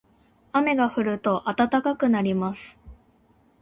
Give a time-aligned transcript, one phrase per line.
[0.51, 2.79] 雨が降ると暖かくなります。